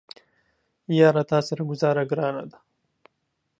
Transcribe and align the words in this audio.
یاره 0.99 1.23
تاسره 1.31 1.63
ګوزاره 1.69 2.03
ګرانه 2.09 2.43
ده 2.49 2.57